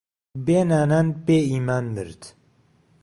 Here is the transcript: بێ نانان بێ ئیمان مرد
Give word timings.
بێ 0.45 0.59
نانان 0.69 1.07
بێ 1.25 1.39
ئیمان 1.51 1.85
مرد 1.95 2.21